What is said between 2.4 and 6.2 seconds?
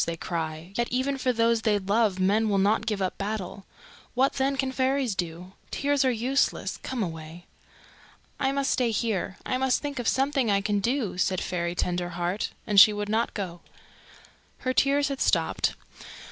will not give up battle. What, then, can fairies do? Tears are